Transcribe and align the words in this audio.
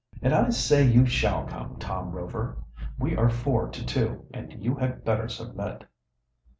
"And 0.23 0.33
I 0.33 0.49
say 0.49 0.83
you 0.83 1.05
shall 1.05 1.45
come, 1.45 1.77
Tom 1.77 2.09
Rover. 2.11 2.57
We 2.97 3.15
are 3.15 3.29
four 3.29 3.69
to 3.69 3.85
two, 3.85 4.25
and 4.33 4.51
you 4.53 4.73
had 4.73 5.05
better 5.05 5.27
submit." 5.27 5.83